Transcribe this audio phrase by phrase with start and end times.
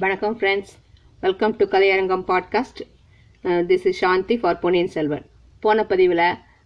[0.00, 0.72] வணக்கம் friends
[1.20, 2.80] welcome to Kalaiyarangam podcast
[3.44, 5.24] this is Shanti for Ponniyin Selvan
[5.60, 6.22] போன பதிவில்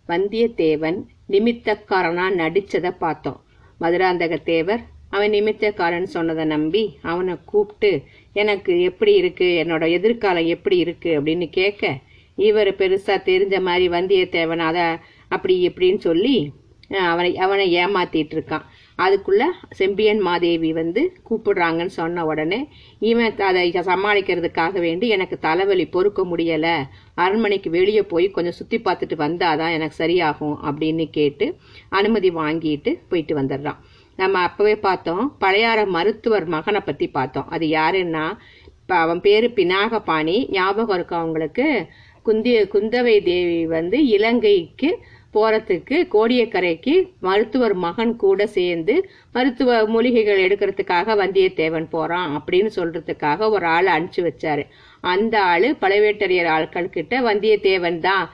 [0.08, 3.38] வந்தியத்தேவன் நிமித்தக்காரனாக நடித்ததை பார்த்தோம்.
[3.81, 8.03] மதுராந்தக தேவர் அவன் நிமித்தக்காரன் சொன்னதை நம்பி அவனை கூப்பிட்டு
[8.33, 11.99] எனக்கு எப்படி இருக்குது என்னோட எதிர்காலம் எப்படி இருக்குது அப்படின்னு கேட்க
[12.37, 14.87] இவர் பெருசாக தெரிஞ்ச மாதிரி வந்தியத்தேவன் அதை
[15.28, 16.52] அப்படி இப்படின்னு சொல்லி
[16.88, 18.64] அவனை அவனை ஏமாத்திட்டு இருக்கான்.
[19.05, 26.69] அதுக்குள்ள செம்பியன் மாதேவி வந்து கூப்பிடுறாங்கன்னு சொன்ன உடனே இவன் அதை சமாளிக்கிறதுக்காக வேண்டி எனக்கு தலைவலி பொறுக்க முடியல.
[27.15, 31.46] அரண்மனைக்கு வெளியே போய் கொஞ்சம் சுத்தி பார்த்துட்டு வந்தாதான் எனக்கு சரியாகும் அப்படின்னு கேட்டு
[31.88, 33.80] அனுமதி வாங்கிட்டு போயிட்டு வந்துடுறான்.
[34.16, 37.48] நம்ம அப்பவே பார்த்தோம் பழையாற மருத்துவர் மகனை பத்தி பார்த்தோம்.
[37.48, 38.24] அது யாருன்னா
[38.66, 40.37] இப்போ அவன் பேரு பினாகபாணி.
[40.51, 41.87] ஞாபகம் இருக்கும் அவங்களுக்கு
[42.23, 44.91] குந்தி குந்தவை தேவி வந்து இலங்கைக்கு
[45.35, 53.87] போறதுக்கு கோடியக்கரைக்கு மருத்துவர் மகன் கூட சேர்ந்து மருத்துவ மூலிகைகள் எடுக்கிறதுக்காக வந்தியத்தேவன் போறான் அப்படின்னு சொல்றதுக்காக ஒரு ஆள்
[53.87, 54.66] அனுப்பிச்சு வச்சாரு.
[55.01, 58.30] அந்த ஆளு பழவேட்டரையர் ஆட்கள் கிட்ட வந்தியத்தேவன் தான்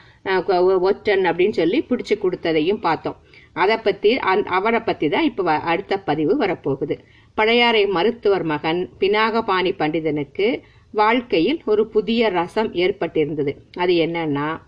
[0.81, 3.17] ஒற்றன் அப்படின்னு சொல்லி பிடிச்சு கொடுத்ததையும் பார்த்தோம்.
[3.53, 6.99] அதை பத்தி அந் அவரை பத்தி தான் இப்ப வ- அடுத்த பதிவு வரப்போகுது.
[7.35, 13.55] பழையாறை மருத்துவர் மகன் பினாகபாணி பண்டிதனுக்கு வாழ்க்கையில் ஒரு புதிய ரசம் ஏற்பட்டிருந்தது.
[13.77, 14.59] அது என்னன்னா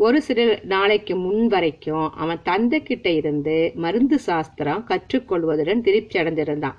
[0.00, 6.74] ஒரு சில நாளைக்கு முன் வரைக்கும் அவன் தந்தை கிட்ட இருந்து மருந்து சாஸ்திரம் கற்றுக்கொள்வதுடன் திருப்தி அடைந்திருந்தான்.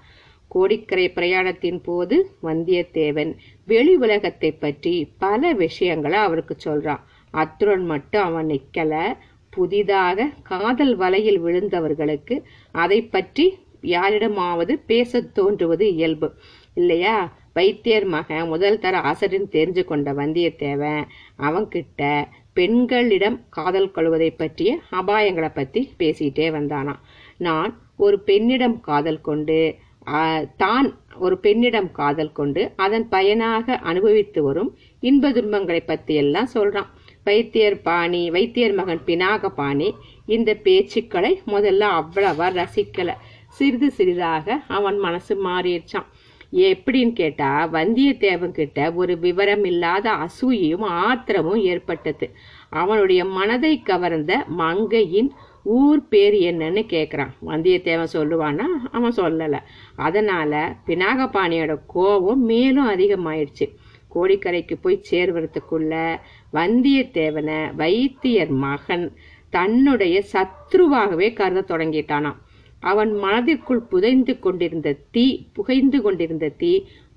[0.47, 6.99] கோடிக்கரை பிரயாணத்தின் போது வந்தியத்தேவன் வெளி உலகத்தை பற்றி பல விஷயங்களை அவருக்கு சொல்றான்.
[7.31, 9.17] அத்துடன் மட்டும் அவன் நிக்கல.
[9.49, 12.41] புதிதாக காதல் வலையில் விழுந்தவர்களுக்கு
[12.71, 16.33] அதை பற்றி யாரிடமாவது பேசத் தோன்றுவது இயல்பு.
[16.73, 17.39] இல்லையா?
[17.53, 21.03] வைத்தியர் மகன் முதல் தர ஆசிரியர் தெரிஞ்சு கொண்ட வந்தியத்தேவன்
[21.39, 22.23] அவன்கிட்ட
[22.57, 27.01] பெண்களிடம் காதல் கொள்வதை பற்றிய அபாயங்களை பற்றி பேசிட்டே வந்தானாம்
[27.47, 27.71] நான்
[28.05, 29.59] ஒரு பெண்ணிடம் காதல் கொண்டு
[30.63, 30.87] தான்
[31.25, 34.71] ஒரு பெண்ணிடம் காதல் கொண்டு அதன் பயனாக அனுபவித்து வரும்
[35.03, 36.89] இன்ப துன்பங்களை பற்றி எல்லாம் சொல்றான்.
[37.23, 39.89] வைத்தியர் பாணி வைத்தியர் மகன் பினாக பாணி
[40.35, 43.11] இந்த பேச்சுக்களை முதல்ல அவ்வளவா ரசிக்கல.
[43.57, 46.07] சிறிது சிறிதாக அவன் மனசு மாறிடுச்சான்.
[46.51, 52.31] எப்படின்னு கேட்டா வந்தியத்தேவன் கிட்ட ஒரு விவரம் இல்லாத அசூயையும் ஆத்திரமும் ஏற்பட்டது.
[52.69, 55.31] அவனுடைய மனதை கவர்ந்த மங்கையின்
[55.63, 58.65] ஊர் பேர் என்னன்னு கேட்குறான் வந்தியத்தேவன் சொல்லுவானா?
[58.91, 59.59] அவன் சொல்லலை.
[59.95, 63.75] அதனால பினாகபாணியோட கோபம் மேலும் அதிகமாயிடுச்சு.
[64.15, 66.19] கோடிக்கரைக்கு போய் சேர்வதுக்குள்ள
[66.53, 69.13] வந்தியத்தேவனை வைத்தியர் மகன்
[69.49, 72.35] தன்னுடைய சத்ருவாகவே கருத தொடங்கிட்டானான்
[72.81, 76.73] அவன் மனதிற்குள் புதைந்து கொண்டிருந்த தீ புகைந்து கொண்டிருந்த தீ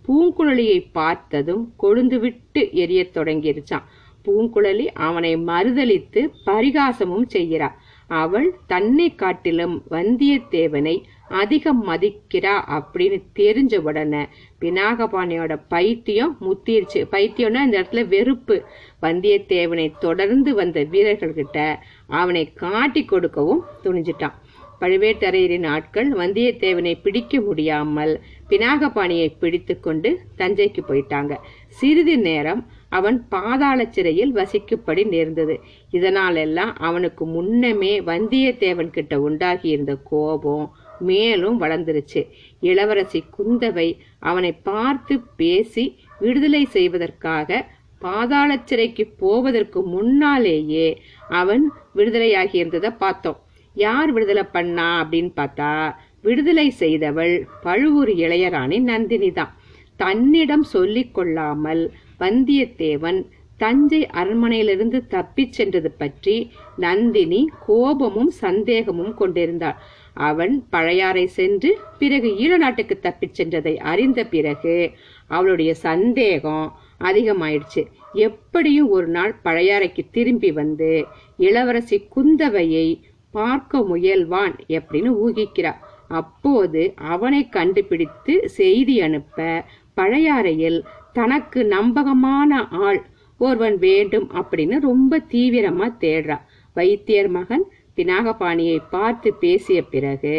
[0.06, 3.86] பூங்குழலியை பார்த்ததும் கொழுந்துவிட்டு எரியத் தொடங்கிருச்சான்
[4.24, 7.74] பூங்குழலி அவனை மறுதலித்து பரிகாசமும் செய்கிறாள்.
[8.06, 10.94] அவள் தன்னை காட்டிலும் வந்தியத்தேவனை
[11.40, 14.22] அதிகம் மதிக்கிறா அப்படின்னு தெரிஞ்ச உடனே
[14.60, 17.00] பினாகபாணியோட பைத்தியம் முத்திருச்சு.
[17.14, 18.56] பைத்தியம்னா இந்த இடத்துல வெறுப்பு.
[19.02, 21.58] வந்தியத்தேவனை தொடர்ந்து வந்த வீரர்கள்கிட்ட
[22.20, 24.36] அவனை காட்டி கொடுக்கவும் துணிஞ்சிட்டான்.
[24.84, 31.34] பழுவேட்டரையரின் ஆட்கள் வந்தியத்தேவனை பிடிக்க முடியாமல் பினாகபாணியை பிடித்து கொண்டு தஞ்சைக்கு போயிட்டாங்க.
[31.68, 35.54] சிறிது நேரம் அவன் பாதாள சிறையில் வசிக்கும்படி நேர்ந்தது.
[35.92, 40.66] இதனாலெல்லாம் அவனுக்கு முன்னமே வந்தியத்தேவன் கிட்ட உண்டாகி இருந்த கோபம்
[40.98, 42.20] மேலும் வளர்ந்துருச்சு.
[42.60, 45.84] இளவரசி குந்தவை அவனை பார்த்து பேசி
[46.18, 47.64] விடுதலை செய்வதற்காக
[47.98, 50.88] பாதாள சிறைக்கு போவதற்கு முன்னாலேயே
[51.28, 51.64] அவன்
[51.96, 53.40] விடுதலையாகி இருந்ததை பார்த்தோம்.
[53.74, 55.70] யார் விடுதலை பண்ணா அப்படின்னு பார்த்தா
[56.22, 59.54] விடுதலை செய்தவள் பழுவூர் இளையராணி நந்தினி தான்.
[59.96, 61.82] தன்னிடம் சொல்லிக் கொள்ளாமல்
[62.20, 63.18] வந்தியத்தேவன்
[63.56, 66.36] தஞ்சை அரண்மனையிலிருந்து தப்பிச் சென்றது பற்றி
[66.76, 69.78] நந்தினி கோபமும் சந்தேகமும் கொண்டிருந்தாள்.
[70.28, 74.74] அவன் பழையாறை சென்று பிறகு ஈழ நாட்டுக்கு தப்பிச் சென்றதை அறிந்த பிறகு
[75.28, 76.66] அவளுடைய சந்தேகம்
[77.00, 77.82] அதிகமாயிடுச்சு.
[78.12, 80.90] எப்படியும் ஒரு நாள் பழையாறைக்கு திரும்பி வந்து
[81.36, 82.86] இளவரசி குந்தவையை
[83.36, 85.80] பார்க்க முயல்வான் எப்படின்னு ஊகிக்கிறார்
[86.18, 89.46] அப்போது அவனை கண்டுபிடித்து செய்தி அனுப்ப
[89.96, 90.78] பழையாறையில்
[91.12, 93.00] தனக்கு நம்பகமான ஆள்
[93.40, 96.36] ஒருவன் வேண்டும் அப்படின்னு ரொம்ப தீவிரமா தேடுறா.
[96.76, 97.64] வைத்தியர் மகன்
[97.96, 100.36] பினாகபாணியை பார்த்து பேசிய பிறகு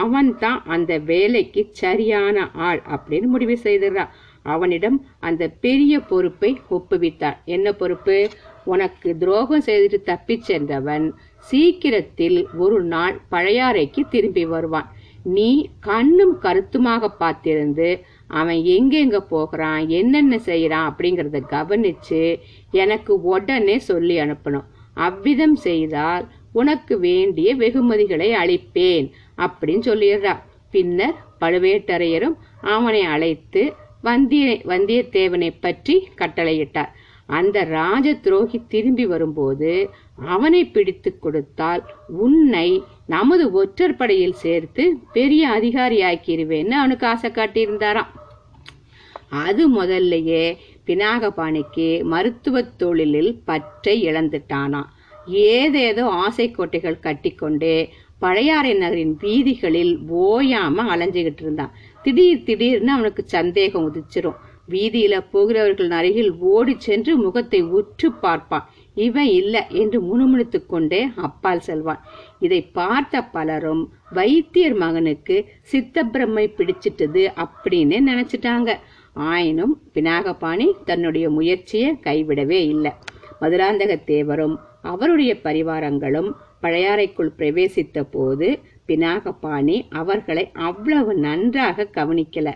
[0.00, 4.04] அவன் தான் அந்த வேலைக்கு சரியான ஆள் அப்படின்னு முடிவு செய்துடுறா.
[4.54, 8.16] அவனிடம் அந்த பெரிய பொறுப்பை ஒப்புவித்தான் என்ன பொறுப்பு?
[8.64, 11.06] உனக்கு துரோகம் செய்துட்டு தப்பிச் சென்றவன்
[11.50, 14.88] சீக்கிரத்தில் ஒரு நாள் பழையாறைக்கு திரும்பி வருவான்.
[15.34, 15.48] நீ
[15.80, 17.88] கண்ணும் கருத்துமாக பார்த்திருந்து
[18.40, 22.22] அவன் எங்கெங்க போகிறான் என்னென்ன செய்யறான் அப்படிங்கறத கவனிச்சு
[22.82, 24.66] எனக்கு உடனே சொல்லி அனுப்பணும்.
[25.06, 29.06] அவ்விதம் செய்தால் உனக்கு வேண்டிய வெகுமதிகளை அளிப்பேன்
[29.44, 30.34] அப்படின்னு சொல்லிடுறா.
[30.70, 32.36] பின்னர் பழுவேட்டரையரும்
[32.74, 33.62] அவனை அழைத்து
[34.02, 36.92] வந்திய வந்தியத்தேவனை பற்றி கட்டளையிட்டார்.
[37.38, 39.72] அந்த ராஜ துரோகி திரும்பி வரும்போது
[40.34, 41.82] அவனை பிடித்து கொடுத்தால்
[42.24, 42.68] உன்னை
[43.06, 48.10] நமது ஒற்றற்படையில் சேர்த்து பெரிய அதிகாரியாக்கிடுவேன்னு அவனுக்கு ஆசை காட்டியிருந்தாராம்.
[49.44, 50.44] அது முதல்லயே
[50.86, 54.88] பினாகபாணிக்கு மருத்துவ தொழிலில் பற்றை இழந்துட்டானாம்.
[55.52, 57.76] ஏதேதோ ஆசை கோட்டைகள் கட்டிக்கொண்டே
[58.18, 59.92] பழையாறை நகரின் வீதிகளில்
[60.24, 61.72] ஓயாம அலைஞ்சுகிட்டு இருந்தான்.
[62.04, 64.40] திடீர் திடீர்னு அவனுக்கு சந்தேகம் உதிச்சிரும்.
[64.74, 68.66] வீதியில போகிறவர்கள் அருகில் ஓடி சென்று முகத்தை உற்று பார்ப்பான்.
[68.94, 72.02] இவன் இல்லை என்று முணுமுணுத்து கொண்டே அப்பால் செல்வான்.
[72.38, 73.82] இதை பார்த்த பலரும்
[74.12, 75.36] வைத்தியர் மகனுக்கு
[75.72, 78.70] சித்தப்பிரமை பிடிச்சிட்டது அப்படின்னு நினைச்சிட்டாங்க.
[79.30, 82.92] ஆயினும் பினாகபாணி தன்னுடைய முயற்சியை கைவிடவே இல்லை.
[83.40, 84.56] மதுராந்தக தேவரும்
[84.92, 86.30] அவருடைய பரிவாரங்களும்
[86.62, 88.48] பழையாறைக்குள் பிரவேசித்த போது
[88.88, 92.48] பினாகபாணி அவர்களை அவ்வளவு நன்றாக கவனிக்கல.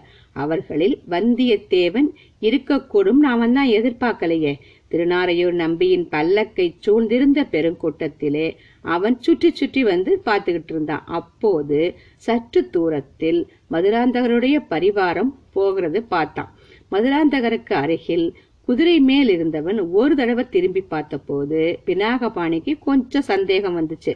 [0.43, 2.09] அவர்களில் வந்தியத்தேவன்
[2.43, 3.21] இருக்கக்கூடும்.
[3.35, 4.55] அவன் தான் எதிர்பார்க்கலையே.
[4.91, 8.47] திருநாரையூர் நம்பியின் பல்லக்கை சூழ்ந்திருந்த பெருங்கூட்டத்திலே
[8.85, 11.07] அவன் சுற்றி சுற்றி வந்து பார்த்துக்கிட்டு இருந்தான்.
[11.19, 11.81] அப்போது
[12.27, 13.41] சற்று தூரத்தில்
[13.73, 16.53] மதுராந்தகருடைய பரிவாரம் போகிறது பார்த்தான்.
[16.93, 18.27] மதுராந்தகருக்கு அருகில்
[18.69, 24.13] குதிரை மேல் இருந்தவன் ஒரு தடவை திரும்பி பார்த்தபோது பினாகபாணிக்கு கொஞ்சம் சந்தேகம் வந்துச்சு.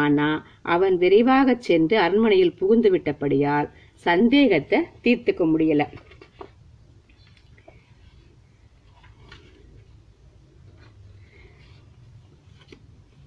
[0.00, 0.28] ஆனா
[0.74, 3.68] அவன் விரைவாக சென்று அரண்மனையில் புகுந்து விட்டபடியால்
[4.06, 5.82] சந்தேகத்தை தீர்த்துக்க முடியல.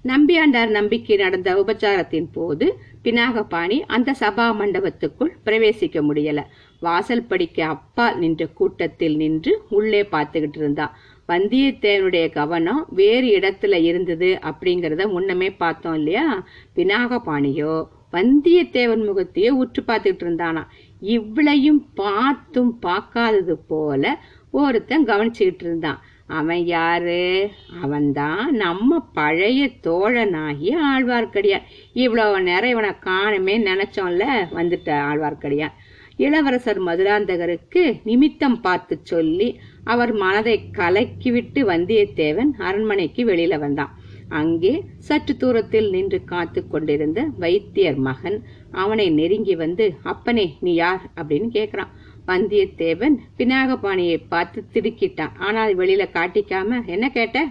[0.06, 2.66] நம்பியாண்டார் நம்பிக்கை நடந்த உபச்சாரத்தின் போது
[3.04, 6.40] பினாகபாணி அந்த சபா மண்டபத்துக்குள் பிரவேசிக்க முடியல.
[6.80, 10.96] வாசல் படிக்க அப்பால் நின்ற கூட்டத்தில் நின்று உள்ளே பார்த்துக்கிட்டு இருந்தான்
[11.30, 16.46] வந்தியத்தேவனுடைய கவனம் வேறு இடத்துல இருந்தது அப்படிங்கறத முன்னமே பார்த்தோம் இல்லையா?
[16.76, 17.74] பினாகபாணியோ
[18.12, 20.64] வந்தியத்தேவன் முகத்தையே உற்று பார்த்துக்கிட்டு இருந்தானா
[21.02, 24.20] இவ்வளையும் பார்த்தும் பார்க்காதது போல
[24.52, 26.02] ஒருத்தன் கவனிச்சுக்கிட்டு இருந்தான்.
[26.28, 27.50] அவன் யாரு?
[27.82, 31.64] அவன்தான் நம்ம பழைய தோழனாகிய ஆழ்வார்க்கடியான்.
[31.94, 34.26] இவ்வளவு நேரம் இவனை காணுமே நினைச்சோம்ல
[34.56, 35.76] வந்துட்ட ஆழ்வார்க்கடியான்.
[36.18, 43.98] இளவரசர் மதுராந்தகருக்கு நிமித்தம் பார்த்து சொல்லி அவர் மனதை கலக்கிவிட்டு வந்தியத்தேவன் அரண்மனைக்கு வெளியில வந்தான்.
[44.40, 44.74] அங்கே
[45.08, 48.38] சற்று தூரத்தில் நின்று காத்து கொண்டிருந்த வைத்தியர் மகன்
[48.72, 51.04] அவனை நெருங்கி வந்து அப்பனே நீ யார்?
[51.16, 51.92] அப்படின்னு கேக்குறான்.
[52.28, 55.34] வந்தியத்தேவன் பினாகபாணியை பார்த்து திடுக்கிட்டான்.
[55.40, 57.46] ஆனால் வெளியில காட்டிக்காம என்ன கேட்ட?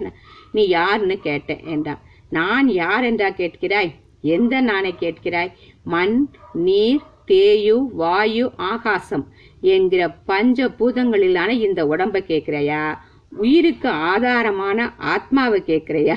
[0.53, 2.03] நீ யாருன்னு கேட்டேன் என்றான்.
[2.31, 3.91] நான் யார் என்றா கேட்கிறாய்?
[4.35, 5.53] எந்த நானை கேட்கிறாய்?
[5.85, 6.17] மண்
[6.67, 9.27] நீர் தேயு வாயு ஆகாசம்
[9.75, 12.85] என்கிற பஞ்ச பூதங்களிலான இந்த உடம்ப கேட்கிறையா?
[13.33, 14.79] உயிருக்கு ஆதாரமான
[15.13, 16.17] ஆத்மாவை கேட்கிறையா?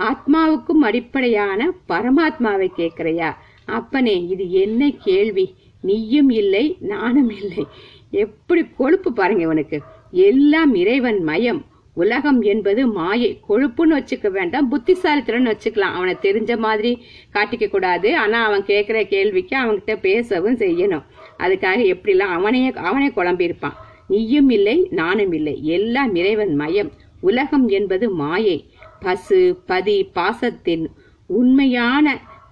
[0.00, 3.34] ஆத்மாவுக்கும் அடிப்படையான பரமாத்மாவை கேட்கிறையா?
[3.66, 5.54] அப்பனே இது என்ன கேள்வி?
[5.82, 7.66] நீயும் இல்லை நானும் இல்லை.
[8.10, 9.82] எப்படி கொழுப்பு பாருங்க இவனுக்கு.
[10.10, 11.64] எல்லாம் இறைவன் மயம்.
[11.94, 13.40] உலகம் என்பது மாயை.
[13.48, 15.94] கொழுப்புன்னு வச்சுக்க வேண்டாம் புத்திசாலித்தனம்னு வச்சுக்கலாம்.
[15.98, 17.02] அவனை தெரிஞ்ச மாதிரி
[17.34, 18.16] காட்டிக்க கூடாது.
[18.16, 21.02] ஆனா அவன் கேட்கிற கேள்விக்கு அவன்கிட்ட பேசவும் செய்யணும்.
[21.38, 23.72] அதுக்காக எப்படிலாம் அவனையே அவனே குழம்பியிருப்பான்.
[24.08, 25.64] நீயும் இல்லை நானும் இல்லை.
[25.64, 26.90] எல்லாம் இறைவன் மயம்.
[27.20, 28.69] உலகம் என்பது மாயை.
[29.00, 30.84] பசு பதி பாசத்தின்
[31.30, 32.06] உண்மையான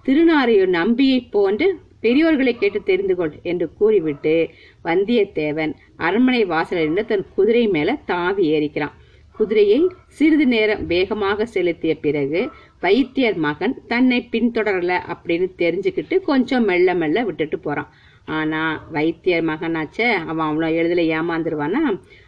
[0.05, 1.67] திருநாரையூர் நம்பியைப் போன்று
[2.01, 4.33] பெரியோர்களை கேட்டு தெரிந்து கொள் என்று கூறிவிட்டு
[4.83, 8.95] வந்தியத்தேவன் அரண்மனை வாசலிருந்து தன் குதிரை மேல தாவி ஏறிக்கிறான்.
[9.35, 12.39] குதிரையை சிறிது நேரம் வேகமாக செலுத்திய பிறகு
[12.79, 17.91] வைத்தியர் மகன் தன்னை பின்தொடரல அப்படின்னு தெரிஞ்சுக்கிட்டு கொஞ்சம் மெல்ல மெல்ல விட்டுட்டு போறான்.
[18.25, 21.83] ஆனா வைத்தியர் மகனாச்சே அவன் அவ்வளோ எளிதில் ஏமாந்துருவானா?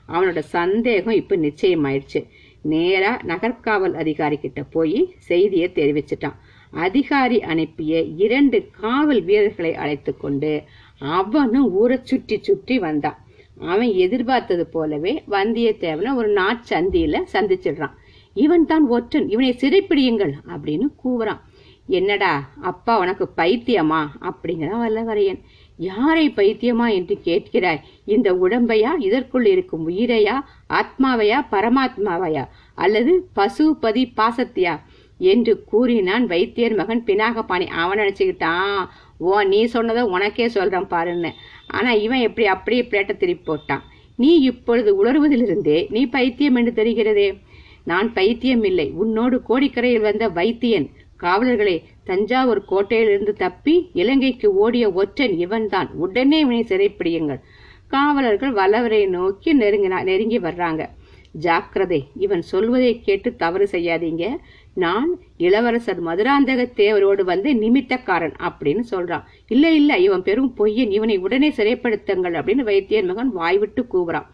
[0.08, 2.22] அவனோட சந்தேகம் இப்ப நிச்சயமாயிடுச்சு.
[2.62, 6.38] நேரா நகர்காவல் அதிகாரி கிட்ட போய் செய்தியை தெரிவிச்சிட்டான்.
[6.72, 10.64] அதிகாரி அனுப்பிய இரண்டு காவல் வீரர்களை அழைத்து கொண்டு
[11.00, 13.18] அவனும் ஊரை சுற்றி சுற்றி வந்தான்.
[13.60, 17.96] அவன் எதிர்பார்த்தது போலவே வந்தியத்தேவனை ஒரு நாட்சந்தியில சந்திச்சிடுறான்.
[18.34, 21.42] இவன் தான் ஒற்றன் இவனை சிறைப்பிடியுங்கள் அப்படின்னு கூவுறான்.
[21.88, 24.08] என்னடா அப்பா உனக்கு பைத்தியமா?
[24.22, 25.42] அப்படிங்கிறான் வல்லவரையன்.
[25.82, 27.80] யாரை பைத்தியமா என்று கேட்கிறாய்?
[28.06, 28.90] இந்த உடம்பையா?
[29.00, 30.36] இதற்குள் இருக்கும் உயிரையா?
[30.70, 31.46] ஆத்மாவையா?
[31.52, 32.44] பரமாத்மாவையா?
[32.76, 34.80] அல்லது பசுபதி பாசத்தியா?
[35.18, 37.66] என்று கூறினான் வைத்தியர் மகன் பினாகபாணி.
[37.66, 41.32] அவன் நினைச்சுக்கிட்டான் ஓ நீ சொன்னதை உனக்கே சொல்றேன் பாருன்னு.
[41.68, 43.82] ஆனா இவன் எப்படி அப்படியே பிளேட்டை திருப்பி போட்டான்.
[44.16, 47.42] நீ இப்பொழுது உணர்வதிலிருந்தே நீ பைத்தியம் என்று தெரிகிறதே?
[47.84, 48.92] நான் பைத்தியம் இல்லை.
[48.94, 50.90] உன்னோடு கோடிக்கரையில் வந்த வைத்தியன்
[51.22, 55.90] காவலர்களே தஞ்சாவூர் கோட்டையிலிருந்து தப்பி இலங்கைக்கு ஓடிய ஒற்றன் இவன்தான்.
[55.94, 57.40] உடனே இவனை சிறைப்பிடியுங்கள்.
[57.88, 60.90] காவலர்கள் வல்லவரை நோக்கி நெருங்கினா நெருங்கி வர்றாங்க.
[61.32, 64.38] ஜாக்கிரதை இவன் சொல்வதை கேட்டு தவறு செய்யாதீங்க.
[64.74, 69.24] நான் இளவரசர் மதுராந்தக தேவரோடு வந்து நிமித்தக்காரன் அப்படின்னு சொல்றான்.
[69.48, 70.92] இல்ல இல்ல இவன் பெரும் பொய்யன்.
[70.92, 74.26] இவனை உடனே சிறைப்படுத்துங்கள் அப்படின்னு வைத்தியர் மகன் வாய்விட்டு கூவுறான்.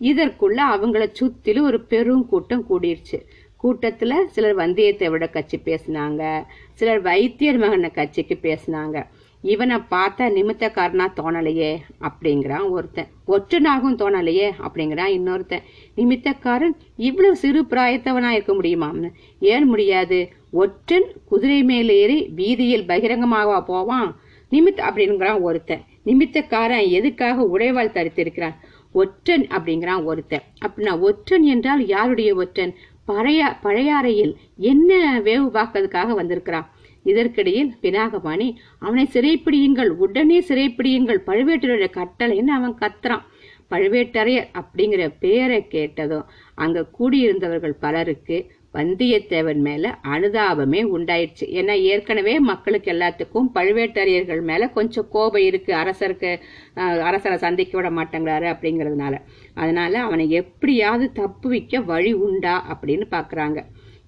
[0.00, 3.22] இதற்குள்ள அவங்கள சுத்திலும் ஒரு பெரும் கூட்டம் கூடிருச்சு.
[3.58, 9.06] கூட்டத்தில் சிலர் வந்தியத்தேவோட கட்சி பேசினாங்க சிலர் வைத்தியர் மகன கட்சிக்கு பேசினாங்க.
[9.42, 13.06] இவனை பார்த்தா நிமித்தக்காரனா தோணலையே அப்படிங்கிறான் ஒருத்தன்.
[13.28, 15.62] ஒற்றனாகவும் தோணலையே அப்படிங்கிறான் இன்னொருத்தன்.
[15.96, 19.10] நிமித்தக்காரன் இவ்வளவு சிறு பிராயத்தவனா இருக்க முடியுமாம்னு.
[19.40, 20.28] ஏன் முடியாது?
[20.50, 24.16] ஒற்றன் குதிரை மேல் ஏறி வீதியில் பகிரங்கமாக போவான்.
[24.50, 25.82] நிமித் அப்படிங்கிறான் ஒருத்தன்.
[26.06, 28.54] நிமித்தக்காரன் எதுக்காக உடைவாள் தரித்திருக்கிறான்?
[28.92, 30.42] ஒற்றன் அப்படிங்கிறான் ஒருத்தன்.
[30.66, 32.74] அப்படின்னா ஒற்றன் என்றால் யாருடைய ஒற்றன்?
[33.10, 34.34] பழைய பழையாறையில்
[34.72, 36.68] என்ன வேவு பார்க்கறதுக்காக வந்திருக்கிறான்
[37.04, 38.48] இதற்கிடையில் பினாகபாணி
[38.78, 43.24] அவனை சிறைப்பிடியுங்கள் உடனே சிறைப்பிடியுங்கள் பழுவேட்டரையருடைய கட்டளைன்னு அவன் கத்துறான்.
[43.70, 48.36] பழுவேட்டரையர் அப்படிங்கிற பேரை கேட்டதும் அங்க கூடியிருந்தவர்கள் பலருக்கு
[48.78, 51.46] வந்தியத்தேவன் மேல அனுதாபமே உண்டாயிடுச்சு.
[51.58, 55.74] ஏன்னா ஏற்கனவே மக்களுக்கு எல்லாத்துக்கும் பழுவேட்டரையர்கள் மேல கொஞ்சம் கோபம் இருக்கு.
[55.74, 56.30] அரசருக்கு
[57.00, 59.16] அரசரை சந்திக்க விட மாட்டேங்கிறாரு அப்படிங்கறதுனால.
[59.54, 63.58] அதனால அவனை எப்படியாவது தப்பு வைக்க வழி உண்டா அப்படின்னு பாக்குறாங்க.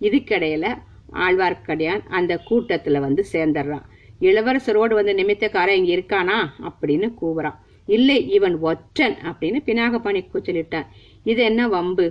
[0.00, 0.66] இதுக்கிடையில
[1.12, 3.86] ஆழ்வார்க்கடியான் அந்த கூட்டத்துல வந்து சேர்ந்துடுறான்.
[4.20, 7.58] இளவரசரோடு வந்து நிமித்தக்காரன் இங்க இருக்கானா அப்படின்னு கூவுறான்.
[7.86, 10.86] இல்லை இவன் ஒற்றன் அப்படின்னு பினாகபாணி கூச்சலிட்டான்.
[11.24, 12.06] இது என்ன வம்பு?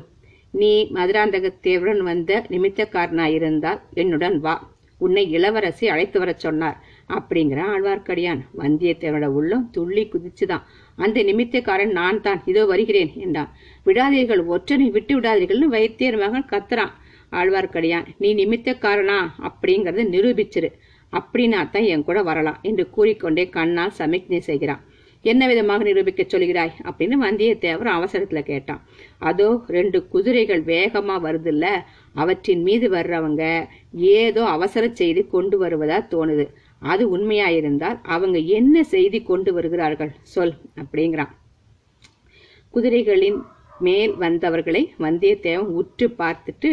[0.53, 4.55] நீ மதுராந்தகத்தேவருடன் வந்த நிமித்தக்காரனாயிருந்தால் என்னுடன் வா.
[4.97, 6.77] உன்னை இளவரசி அழைத்து வரச் சொன்னார்.
[7.09, 10.65] அப்படிங்கிறான் ஆழ்வார்க்கடியான் வந்தியத்தேவனோட உள்ளம் துள்ளி குதிச்சுதான்.
[10.95, 13.51] அந்த நிமித்தக்காரன் நான் தான் இதோ வருகிறேன் என்றான்.
[13.85, 16.93] விடாதீர்கள் ஒற்றனை விட்டு விடாதீர்கள்னு வைத்தியர் மகன் கத்துறான்.
[17.31, 19.19] ஆழ்வார்க்கடியான் நீ நிமித்தக்காரனா?
[19.47, 20.71] அப்படிங்கறத நிரூபிச்சிரு.
[21.13, 24.81] அப்படின்னா தான் என் கூட வரலாம் என்று கூறிக்கொண்டே கண்ணால் சமிக்ஞை செய்கிறான்.
[25.21, 26.71] என்ன விதமாக நிரூபிக்க சொல்கிறாய்?
[26.83, 28.81] அப்படின்னு வந்தியத்தேவர் அவசரத்துல கேட்டான்.
[29.19, 31.65] அதோ ரெண்டு குதிரைகள் வேகமா வருதுல்ல
[32.13, 36.45] அவற்றின் மீது வர்றவங்க ஏதோ அவசர செய்தி கொண்டு வருவதா தோணுது.
[36.79, 41.31] அது உண்மையாயிருந்தால் அவங்க என்ன செய்தி கொண்டு வருகிறார்கள் சொல் அப்படிங்கிறான்.
[42.73, 43.39] குதிரைகளின்
[43.79, 46.71] மேல் வந்தவர்களை வந்தியத்தேவன் உற்று பார்த்துட்டு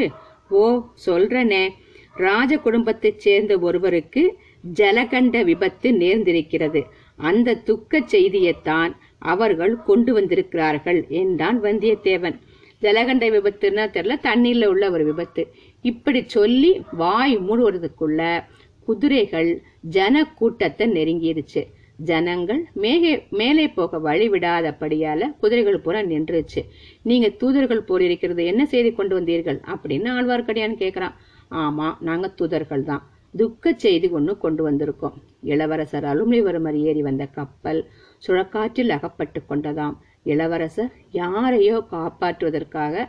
[0.51, 1.69] ஓ சொல்றனே.
[2.15, 4.39] ராஜ குடும்பத்தைச் சேர்ந்த ஒருவருக்கு
[4.75, 6.81] ஜலகண்ட விபத்து நேர்ந்திருக்கிறது.
[7.19, 12.37] அந்த துக்கச் செய்தியைத்தான் அவர்கள் கொண்டு வந்திருக்கிறார்கள் என்றான் வந்தியத்தேவன்.
[12.83, 14.17] ஜலகண்ட விபத்துன்னா தெரியல?
[14.23, 15.53] தண்ணீர்ல உள்ள ஒரு விபத்து.
[15.83, 18.45] இப்படி சொல்லி வாய் மூடுவதற்குள்ள
[18.85, 21.63] குதிரைகள் ஜன கூட்டத்தை நெருங்கிருச்சு
[21.97, 26.61] ஜனங்கள் மேலே மேலே போக வழிவிடாதபடியால குதிரைகள் பூரா நின்றுச்சு.
[27.03, 29.61] நீங்க தூதர்கள் போல் இருக்கிறது என்ன செய்தி கொண்டு வந்தீர்கள்?
[29.67, 31.15] அப்படின்னு ஆழ்வார்க்கடியான் கேக்குறான்.
[31.51, 33.03] ஆமா நாங்க தூதர்கள் தான்
[33.37, 35.17] துக்க செய்தி ஒன்று கொண்டு வந்திருக்கோம்.
[35.43, 37.81] இளவரசர் அலுமிவர்மர் ஏறி வந்த கப்பல்
[38.27, 39.97] சுழக்காற்றில் அகப்பட்டு கொண்டதாம்.
[40.23, 43.05] இளவரசர் யாரையோ காப்பாற்றுவதற்காக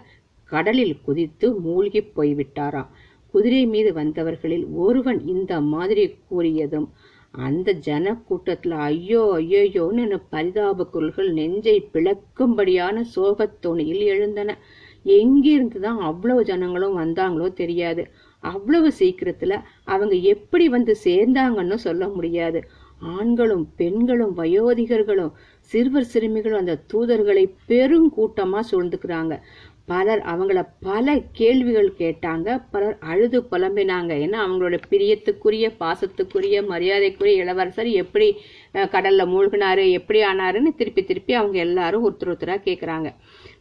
[0.50, 2.88] கடலில் குதித்து மூழ்கி போய்விட்டாராம்.
[3.34, 6.88] குதிரை மீது வந்தவர்களில் ஒருவன் இந்த மாதிரி கூறியதும்
[7.31, 14.57] அந்த ஜன கூட்டத்துல ஐயோ ஐயோயோன்னு பரிதாப குரல்கள் நெஞ்சை பிளக்கும்படியான சோகத் தோணியில் எழுந்தன.
[15.03, 18.07] எங்கிருந்து தான் அவ்வளவு ஜனங்களும் வந்தாங்களோ தெரியாது.
[18.44, 19.53] அவ்வளவு சீக்கிரத்துல
[19.86, 22.60] அவங்க எப்படி வந்து சேர்ந்தாங்கன்னு சொல்ல முடியாது.
[23.00, 25.34] ஆண்களும் பெண்களும் வயோதிகர்களும்
[25.72, 29.34] சிறுவர் சிறுமிகளும் அந்த தூதர்களை பெருங்கூட்டமா சூழ்ந்துக்கிறாங்க.
[29.86, 32.48] பலர் அவங்கள பல கேள்விகள் கேட்டாங்க.
[32.72, 34.12] பலர் அழுது புலம்பினாங்க.
[34.25, 38.27] ஏன்னா அவங்களோட பிரியத்துக்குரிய பாசத்துக்குரிய மரியாதைக்குரிய இளவரசர் எப்படி
[38.74, 43.12] கடல்ல மூழ்கினாரு எப்படி ஆனாருன்னு திருப்பி திருப்பி அவங்க எல்லாரும் ஒருத்தர் ஒருத்தரா கேட்குறாங்க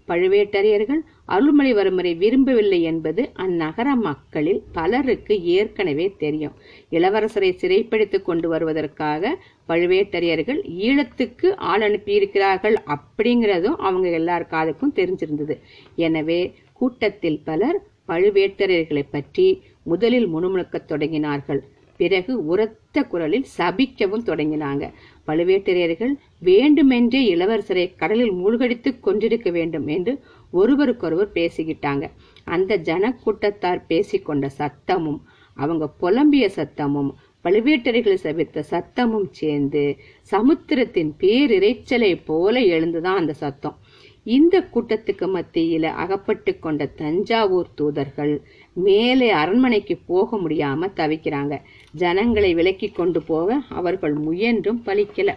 [0.09, 6.55] பழுவேட்டரையர்கள் அருள்மொழிவர்மரை விரும்பவில்லை என்பது அந்நகர மக்களில் பலருக்கு ஏற்கனவே தெரியும்.
[6.91, 9.33] இளவரசரை சிறைப்பிடித்து கொண்டு வருவதற்காக
[9.69, 15.57] பழுவேட்டரையர்கள் ஈழத்துக்கு ஆள் அனுப்பியிருக்கிறார்கள் அப்படிங்கிறதும் அவங்க எல்லார் காதுக்கும் தெரிஞ்சிருந்தது.
[15.97, 16.41] எனவே
[16.73, 19.47] கூட்டத்தில் பலர் பழுவேட்டரையர்களை பற்றி
[19.83, 21.63] முதலில் முணுமுணுக்கத் தொடங்கினார்கள்.
[21.97, 24.93] பிறகு உரத்த குரலில் சபிக்கவும் தொடங்கினாங்க.
[25.27, 32.11] பழுவேட்டரையர்கள் வேண்டுமென்றே இளவரசரை கடலில் மூழ்கடித்து கொண்டிருக்க வேண்டும் என்று ஒருவருக்கொருவர் பேசிக்கிட்டாங்க.
[32.45, 35.21] அந்த ஜனக்கூட்டத்தார் பேசிக்கொண்ட சத்தமும்
[35.55, 37.11] அவங்க புலம்பிய சத்தமும்
[37.45, 43.79] பழுவேட்டரைகளை சபித்த சத்தமும் சேர்ந்து சமுத்திரத்தின் பேரிரைச்சலை போல எழுந்துதான் அந்த சத்தம்.
[44.25, 51.55] இந்த கூட்டத்துக்கு மத்தியில அகப்பட்டு கொண்ட தஞ்சாவூர் தூதர்கள் மேலே அரண்மனைக்கு போக முடியாம தவிக்கிறாங்க.
[52.03, 55.33] ஜனங்களை விலக்கி கொண்டு போக அவர்கள் முயன்றும் பலிக்கல.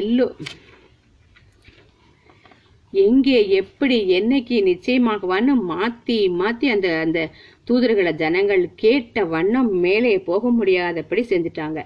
[0.00, 0.28] எல்லோ
[2.92, 7.20] எங்கே எப்படி என்னைக்கு நிச்சயமாகவான்னு மாத்தி மாத்தி அந்த அந்த
[7.68, 11.80] தூதர்களை ஜனங்கள் கேட்ட வண்ணம் மேலே போக முடியாதபடி செஞ்சுட்டாங்க.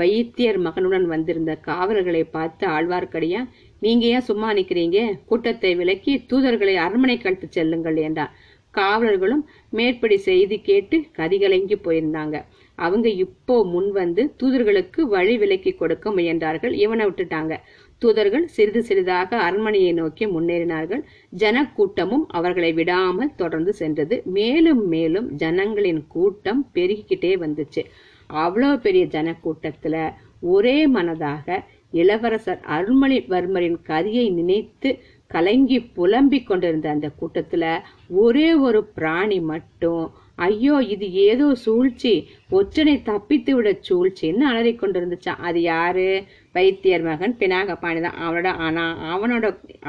[0.00, 3.50] வைத்தியர் மகனுடன் வந்திருந்த காவலர்களை பார்த்து ஆழ்வார்க்கடியான்
[3.84, 4.98] நீங்க ஏன் சும்மா நிக்கிறீங்க?
[5.30, 8.34] கூட்டத்தை விலக்கி தூதர்களை அரண்மனை கழித்து செல்லுங்கள் என்றார்.
[8.74, 9.44] காவலர்களும்
[9.78, 12.36] மேற்படி செய்தி கேட்டு கதிகலங்கி போயிருந்தாங்க.
[12.78, 16.72] அவங்க இப்போ முன் வந்து தூதர்களுக்கு வழி விலக்கி கொடுக்க முயன்றார்கள்.
[16.72, 17.54] இவனை விட்டுட்டாங்க.
[17.98, 21.02] தூதர்கள் சிறிது சிறிதாக அரண்மனையை நோக்கி முன்னேறினார்கள்.
[21.38, 24.22] ஜனக்கூட்டமும் அவர்களை விடாமல் தொடர்ந்து சென்றது.
[24.24, 27.84] மேலும் மேலும் ஜனங்களின் கூட்டம் பெருகிக்கிட்டே வந்துச்சு.
[28.30, 30.02] அவ்வளோ பெரிய ஜனக்கூட்டத்தில்
[30.40, 31.62] ஒரே மனதாக
[31.92, 34.90] இளவரசர் அருள்மொழிவர்மரின் கதியை நினைத்து
[35.26, 37.64] கலங்கி புலம்பிக் கொண்டிருந்த அந்த கூட்டத்துல
[38.08, 40.04] ஒரே ஒரு பிராணி மட்டும்
[40.38, 42.12] ஐயோ இது ஏதோ சூழ்ச்சி.
[42.50, 46.24] ஒற்றனை தப்பித்து விட சூழ்ச்சின்னு அலறிக் கொண்டிருந்துச்சான் அது யாரு?
[46.52, 48.18] வைத்தியர் மகன் பினாகபாணி தான்.
[48.26, 49.46] அவனோட ஆனா அவனோட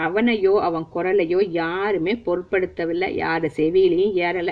[0.08, 3.10] அவனையோ அவன் குரலையோ யாருமே பொருட்படுத்தவில்லை.
[3.16, 4.52] யாரு செவியிலையும் ஏறல.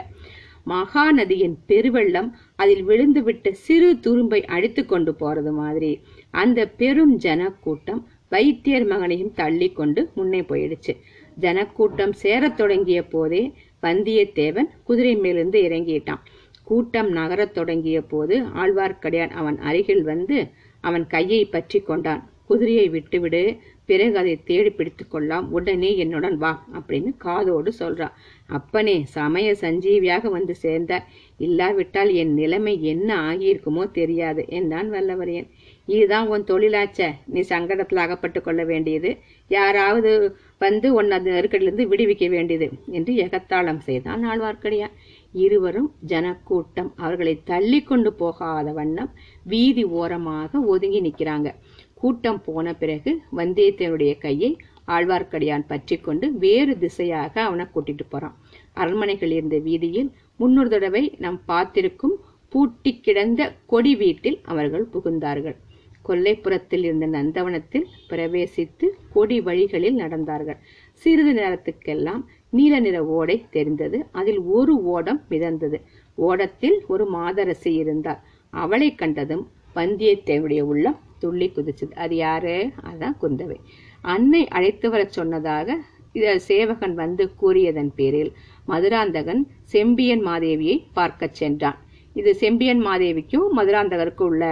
[0.68, 6.00] மகாநதியின் பெருவெள்ளம் அதில் விழுந்துவிட்ட சிறு துரும்பை அடித்து கொண்டு போறது மாதிரி.
[6.32, 10.94] அந்த பெரும் ஜனக்கூட்டம் வைத்தியர் மகனையும் தள்ளி கொண்டு முன்னே போயிடுச்சு.
[11.38, 13.44] ஜனக்கூட்டம் சேரத் தொடங்கிய போதே
[13.84, 16.22] வந்தியத்தேவன் குதிரை மேலிருந்து இறங்கிட்டான்.
[16.64, 20.38] கூட்டம் நகரத் தொடங்கிய போது ஆழ்வார்க்கடியான் அவன் அருகில் வந்து
[20.82, 22.22] அவன் கையை பற்றி கொண்டான்.
[22.48, 23.42] குதிரையை விட்டுவிடு
[23.86, 28.16] பிறகு அதை தேடி பிடித்து கொள்ளலாம் உடனே என்னுடன் வா அப்படின்னு காதோடு சொல்றான்
[28.48, 31.04] அப்பனே சமய சஞ்சீவியாக வந்து சேர்ந்த
[31.38, 35.50] இல்லாவிட்டால் என் நிலைமை என்ன ஆகியிருக்குமோ தெரியாது என்றான் வல்லவரையன்.
[35.88, 37.10] இதுதான் உன் தொழிலாச்ச.
[37.26, 39.18] நீ சங்கடத்தில் அகப்பட்டு கொள்ள வேண்டியது.
[39.48, 41.30] யாராவது வந்து உன் அந்த
[41.94, 44.96] விடுவிக்க வேண்டியது என்று எகத்தாளம் செய்தான் ஆழ்வார்க்கடியான்.
[45.36, 46.94] இருவரும் ஜனக்கூட்டம்.
[46.96, 49.12] அவர்களை தள்ளி கொண்டு போகாத வண்ணம்
[49.44, 51.50] வீதி ஓரமாக ஒதுங்கி நிற்கிறாங்க.
[52.04, 54.52] கூட்டம் போன பிறகு வந்தியத்தேவனுடைய கையை
[54.96, 58.36] ஆழ்வார்க்கடியான் பற்றி கொண்டு வேறு திசையாக அவனை கூட்டிட்டு போறான்.
[58.74, 62.16] அரண்மனைகள் இருந்த வீதியில் முன்னொரு தடவை நாம் பார்த்திருக்கும்
[62.54, 65.56] பூட்டி கிடந்த கொடி வீட்டில் அவர்கள் புகுந்தார்கள்.
[66.08, 70.60] கொல்லைப்புறத்தில் இருந்த நந்தவனத்தில் பிரவேசித்து கொடி வழிகளில் நடந்தார்கள்.
[71.02, 72.24] சிறிது நேரத்துக்கெல்லாம்
[72.58, 74.00] நீல நிற ஓடை தெரிந்தது.
[74.12, 75.78] அதில் ஒரு ஓடம் மிதந்தது.
[76.18, 78.22] ஓடத்தில் ஒரு மாதரசி இருந்தார்.
[78.54, 79.46] அவளை கண்டதும்
[79.76, 81.94] வந்தியத்தேவனுடைய உள்ளம் துள்ளி குதிச்சது.
[82.04, 82.56] அது யாரு?
[82.90, 83.58] அதான் குந்தவை.
[84.06, 85.68] அன்னை அழைத்து வரச் சொன்னதாக
[86.14, 88.32] இத சேவகன் வந்து கூறியதன் பேரில்
[88.66, 89.42] மதுராந்தகன்
[89.74, 91.80] செம்பியன் மாதேவியை பார்க்கச் சென்றான்.
[92.16, 94.46] இது செம்பியன் மாதேவிக்கும் மதுராந்தகருக்கும் உள்ள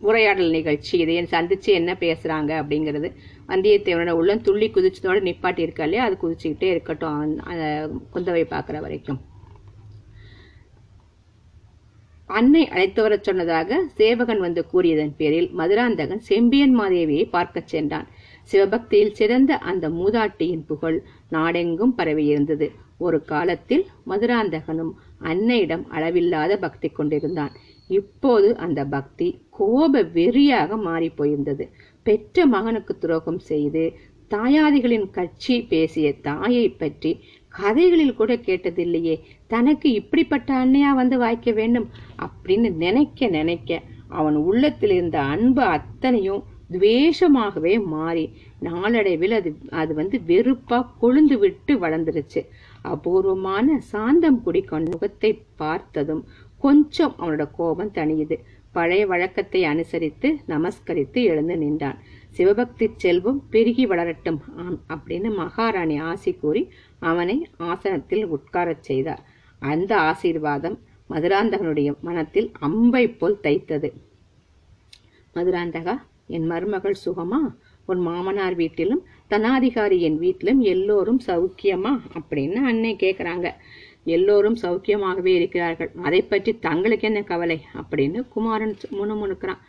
[0.00, 0.98] உரையாடல் நிகழ்ச்சி.
[0.98, 3.08] இதை சந்திச்சு என்ன பேசுறாங்க அப்படிங்கிறது
[3.48, 6.04] வந்தியத்தேவனோட உள்ளம் துள்ளி குதிச்சதோட நிப்பாட்டி இருக்கா இல்லையா?
[6.04, 7.18] அது குதிச்சுக்கிட்டே இருக்கட்டும்.
[7.44, 7.64] அந்த
[8.14, 9.20] குந்தவை பார்க்குற வரைக்கும்.
[12.30, 18.06] அன்னை அழைத்து வரச் சொன்னதாக சேவகன் வந்து கூறியதன் பேரில் மதுராந்தகன் செம்பியன் மாதேவியை பார்க்கச் சென்றான்.
[18.50, 22.66] சிவபக்தியில் சிறந்த அந்த மூதாட்டியின் புகழ் நாடெங்கும் பரவியிருந்தது.
[22.98, 27.52] ஒரு காலத்தில் மதுராந்தகனும் அன்னையிடம் அளவில்லாத பக்தி கொண்டிருந்தான்.
[27.90, 31.64] இப்போது அந்த பக்தி கோப வெறியாக மாறி போயிருந்தது.
[32.06, 33.84] பெற்ற மகனுக்கு துரோகம் செய்து
[34.30, 37.10] தாயாதிகளின் கட்சி பேசிய தாயை பற்றி
[37.54, 39.16] கதைகளில் கூட கேட்டதில்லையே.
[39.46, 47.84] தனக்கு இப்படிப்பட்ட அன்னையா வந்து வாய்க்க வேண்டும் அப்படின்னு நினைக்க நினைக்க அவன் உள்ளத்தில் இருந்த அன்பு அத்தனையும் துவேஷமாகவே
[47.84, 48.24] மாறி
[48.60, 52.40] நாளடைவில் அது அது வந்து வெறுப்பா கொழுந்து விட்டு வளர்ந்துருச்சு.
[52.82, 56.22] அபூர்வமான சாந்தம் குடிக்கொண்ட முகத்தை பார்த்ததும்
[56.58, 58.36] கொஞ்சம் அவனோட கோபம் தணியுது.
[58.72, 61.98] பழைய வழக்கத்தை அனுசரித்து நமஸ்கரித்து எழுந்து நின்றான்.
[62.30, 66.62] சிவபக்தி செல்வம் பெருகி வளரட்டும் ஆம் அப்படின்னு மகாராணி ஆசி கூறி
[67.00, 69.24] அவனை ஆசனத்தில் உட்காரச் செய்தார்
[69.58, 70.78] அந்த ஆசீர்வாதம்
[71.10, 73.88] மதுராந்தகனுடைய மனத்தில் அம்பை போல் தைத்தது.
[75.34, 75.94] மதுராந்தகா
[76.26, 77.40] என் மருமகள் சுகமா?
[77.86, 81.92] உன் மாமனார் வீட்டிலும் தனாதிகாரி என் வீட்டிலும் எல்லோரும் சௌக்கியமா?
[82.14, 83.54] அப்படின்னு அன்னை கேட்குறாங்க
[84.04, 85.90] எல்லோரும் சௌக்கியமாகவே இருக்கிறார்கள்.
[86.02, 87.58] அதை பற்றி தங்களுக்கு என்ன கவலை?
[87.74, 89.62] அப்படின்னு குமாரன் முணுமுணுக்கிறான்.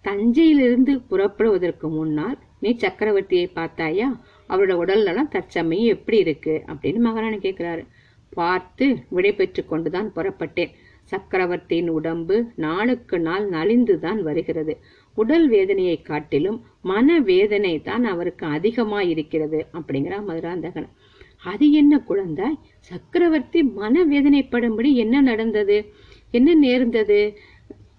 [0.00, 4.08] தஞ்சையிலிருந்து புறப்படுவதற்கு முன்னால் நீ சக்கரவர்த்தியை பார்த்தாயா?
[4.52, 7.84] அவரோட உடல் நலம் தற்சமயம் எப்படி இருக்கு அப்படின்னு மகாராணி கேட்கிறாரு
[8.32, 10.72] பார்த்து விடை பெற்று கொண்டுதான் புறப்பட்டேன்.
[11.04, 14.74] சக்கரவர்த்தியின் உடம்பு நாளுக்கு நாள் நலிந்துதான் வருகிறது.
[15.16, 20.88] உடல் வேதனையை காட்டிலும் மன வேதனை தான் அவருக்கு அதிகமாக இருக்கிறது அப்படிங்கிறா மதுராந்தகன்.
[21.44, 22.60] அது என்ன குழந்தாய்
[22.90, 25.78] சக்கரவர்த்தி மன வேதனைப்படும்படி என்ன நடந்தது?
[26.30, 27.18] என்ன நேர்ந்தது?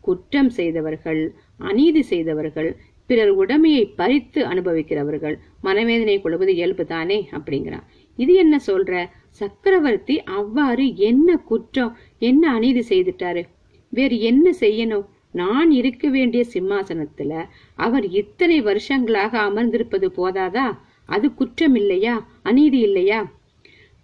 [0.02, 1.22] குற்றம் செய்தவர்கள்
[1.58, 2.70] அநீதி செய்தவர்கள்
[3.06, 5.36] பிறர் உடமையை பறித்து அனுபவிக்கிறவர்கள்.
[5.62, 7.84] மனவேதனை கொள்வது இயல்புதானே அப்படிங்கிறான்.
[8.16, 9.10] இது என்ன சொல்ற?
[9.30, 13.44] சக்கரவர்த்தி அவ்வாறு என்ன குற்றம் என்ன அநீதி செய்துட்டாரு?
[13.90, 15.06] வேறு என்ன செய்யணும்?
[15.32, 20.78] நான் இருக்க வேண்டிய சிம்மாசனத்துல அவர் இத்தனை வருஷங்களாக அமர்ந்திருப்பது போதாதா?
[21.06, 23.32] அது குற்றம் இல்லையா அநீதி இல்லையா?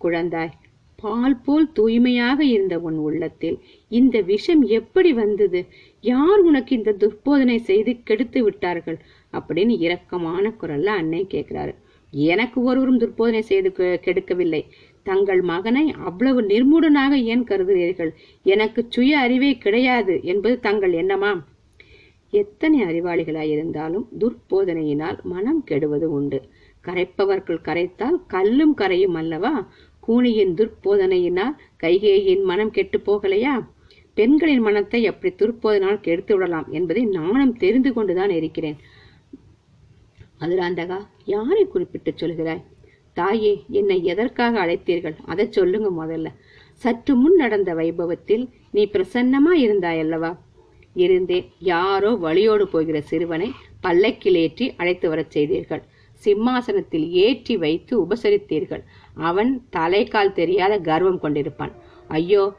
[0.02, 0.58] குழந்தாய்
[1.02, 3.58] பால் போல் தூய்மையாக இருந்த உன் உள்ளத்தில்
[3.92, 5.60] இந்த விஷம் எப்படி வந்தது?
[6.04, 8.98] யார் உனக்கு இந்த துர்போதனை செய்து கெடுத்து விட்டார்கள்?
[9.34, 11.74] அப்படின்னு இரக்கமான குரல்ல அன்னை கேட்கிறாரு.
[12.14, 13.70] எனக்கு ஒருவரும் துர்போதனை செய்து
[14.06, 14.62] கெடுக்கவில்லை.
[15.04, 18.12] தங்கள் மகனை அவ்வளவு நிர்மூடனாக ஏன் கருதுகிறீர்கள்?
[18.46, 21.32] எனக்கு சுய அறிவே கிடையாது என்பது தங்கள் எண்ணமா
[22.34, 26.40] எத்தனை அறிவாளிகளாயிருந்தாலும் துர்போதனையினால் மனம் கெடுவது உண்டு.
[26.86, 29.54] கரைப்பவர்கள் கரைத்தால் கல்லும் கரையும் அல்லவா?
[30.04, 33.54] கூனியின் துர்போதனையினால் கைகேயின் மனம் கெட்டு போகலையா?
[34.18, 38.78] பெண்களின் மனத்தை அப்படி துர்போதனால் கெடுத்து விடலாம் என்பதை நானும் தெரிந்து கொண்டுதான் இருக்கிறேன்.
[40.42, 42.64] மதுராந்தகா யாரை குறிப்பிட்டு சொல்கிறாய்?
[43.18, 45.16] தாயே என்னை எதற்காக அழைத்தீர்கள்?
[45.26, 46.28] அதை சொல்லுங்க முதல்ல.
[46.84, 50.32] சற்று முன் நடந்த வைபவத்தில் நீ பிரசன்னமா இருந்தாயல்லவா
[50.96, 53.50] இருந்தேன் யாரோ வழியோடு போகிற சிறுவனை
[53.82, 55.84] பல்லக்கில் ஏற்றி அழைத்து வரச் செய்தீர்கள்.
[56.24, 58.84] சிம்மாசனத்தில் ஏற்றி வைத்து உபசரித்தீர்கள்.
[59.20, 61.72] அவன் தலைக்கால் தெரியாத கர்வம் கொண்டிருப்பான்.
[62.08, 62.54] ஐயோ.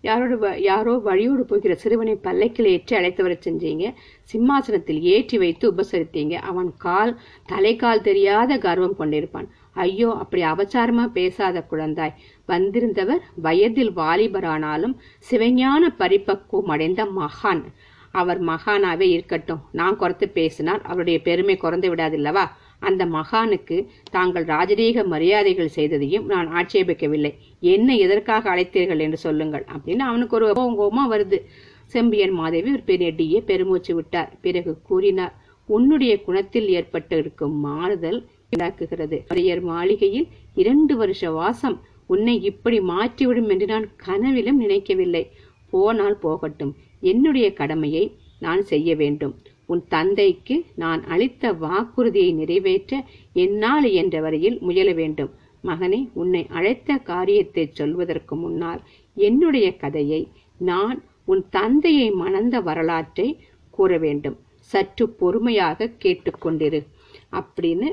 [0.00, 3.94] யாரோட வ- யாரோ வழியோடு போகிற சிறுவனை பல்லக்கில் ஏற்றி அழைத்து வரச் செஞ்சீங்க.
[4.22, 6.34] சிம்மாசனத்தில் ஏற்றி வைத்து உபசரித்தீங்க.
[6.34, 9.48] அவன் கால் தலைக்கால் தெரியாத கர்வம் கொண்டிருப்பான்.
[9.72, 12.12] ஐயோ அப்படி அவசாரமா பேசாத குழந்தாய்.
[12.48, 14.94] வந்திருந்தவர் வயதில் வாலிபரானாலும்
[15.30, 17.64] சிவஞான பரிபக்குவம் அடைந்த மகான்.
[18.12, 19.60] அவர் மகானாவே இருக்கட்டும்.
[19.72, 22.44] நான் குறைத்து பேசினால் அவருடைய பெருமை குறைந்து விடாதில்லவா
[22.78, 27.34] அந்த மகானுக்கு தாங்கள் ராஜரீக மரியாதைகள் செய்ததையும் நான் ஆட்சேபிக்கவில்லை.
[27.60, 31.40] என்ன எதற்காக அழைத்தீர்கள் என்று சொல்லுங்கள் அப்படின்னு அவனுக்கு ஒரு கோபம் கோபமா வருது.
[31.84, 34.32] செம்பியன் மாதேவி ஒரு பெரிய பெருமூச்சு விட்டார்.
[34.40, 35.34] பிறகு கூறினார்
[35.66, 41.80] உன்னுடைய குணத்தில் ஏற்பட்டு இருக்கும் மாறுதல் இதாக்குகிறது பெரியர் மாளிகையில் இரண்டு வருஷ வாசம்.
[42.06, 45.30] உன்னை இப்படி மாற்றிவிடும் என்று நான் கனவிலும் நினைக்கவில்லை.
[45.70, 46.76] போனால் போகட்டும்.
[47.00, 49.34] என்னுடைய கடமையை நான் செய்ய வேண்டும்.
[49.66, 55.30] உன் தந்தைக்கு நான் அளித்த வாக்குறுதியை நிறைவேற்ற என்னால் என்ற வரையில் முயல வேண்டும்.
[55.64, 58.80] மகனே உன்னை அழைத்த காரியத்தை சொல்வதற்கு முன்னால்
[59.14, 63.38] என்னுடைய கதையை நான் உன் தந்தையை மணந்த வரலாற்றை
[63.70, 64.38] கூற வேண்டும்.
[64.58, 66.86] சற்று பொறுமையாக கேட்டுக்கொண்டிரு
[67.32, 67.92] அப்படின்னு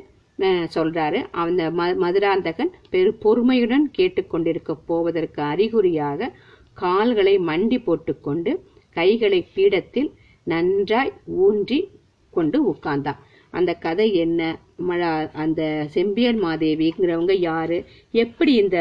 [0.75, 1.25] சொல்றாரு.
[1.31, 6.37] அந்த ம- மதுராந்தகன் பெரு பொறுமையுடன் கேட்டுக்கொண்டிருக்க போவதற்கு அறிகுறியாக
[6.73, 8.63] கால்களை மண்டி போட்டுக்கொண்டு
[8.99, 10.09] கைகளை பீடத்தில்
[10.53, 11.13] நன்றாய்
[11.45, 11.79] ஊன்றி
[12.37, 13.21] கொண்டு உட்கார்ந்தான்
[13.57, 14.41] அந்த கதை என்ன?
[15.43, 15.61] அந்த
[15.95, 17.77] செம்பியன் மாதேவிங்கிறவங்க யாரு?
[18.23, 18.77] எப்படி இந்த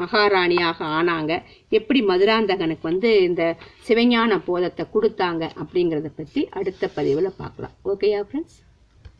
[0.00, 1.32] மகாராணியாக ஆனாங்க?
[1.78, 3.42] எப்படி மதுராந்தகனுக்கு வந்து இந்த
[3.88, 7.74] சிவஞான போதத்தை கொடுத்தாங்க அப்படிங்கிறத பற்றி அடுத்த பதிவில் பார்க்கலாம்.
[7.92, 8.58] ஓகேயா ஃப்ரெண்ட்ஸ்